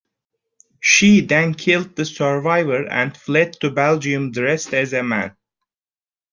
She 0.79 1.21
then 1.21 1.53
killed 1.53 1.95
the 1.95 2.05
survivor 2.05 2.89
and 2.89 3.15
fled 3.15 3.53
to 3.59 3.69
Belgium 3.69 4.31
dressed 4.31 4.73
as 4.73 4.93
a 4.93 5.03
man. 5.03 5.37